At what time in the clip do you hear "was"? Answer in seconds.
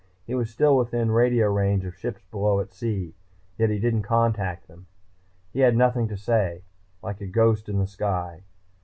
0.33-0.49